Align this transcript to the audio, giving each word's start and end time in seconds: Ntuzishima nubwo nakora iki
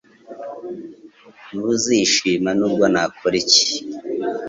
Ntuzishima 1.49 2.49
nubwo 2.57 2.83
nakora 2.93 3.35
iki 3.43 3.61